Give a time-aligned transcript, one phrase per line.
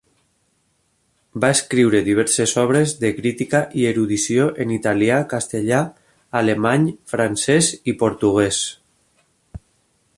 [1.43, 5.83] Va escriure diverses obres de crítica i erudició en italià, castellà,
[6.41, 8.63] alemany, francès i portuguès.